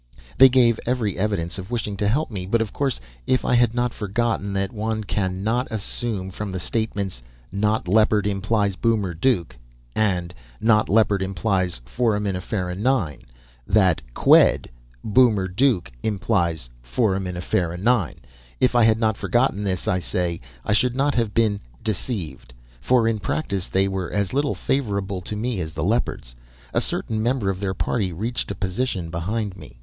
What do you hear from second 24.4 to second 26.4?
favorable to me as the Leopards.